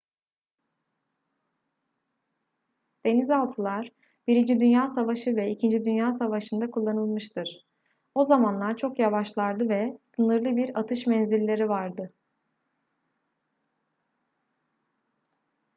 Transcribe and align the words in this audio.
denizaltılar 3.05 3.89
i 4.27 4.47
dünya 4.47 4.87
savaşı 4.87 5.35
ve 5.35 5.51
ii 5.51 5.71
dünya 5.85 6.11
savaşı'nda 6.11 6.71
kullanılmıştır 6.71 7.65
o 8.15 8.25
zamanlar 8.25 8.77
çok 8.77 8.99
yavaşlardı 8.99 9.69
ve 9.69 9.99
sınırlı 10.03 10.55
bir 10.57 10.79
atış 10.79 11.07
menzilleri 11.07 11.69
vardı 11.69 12.13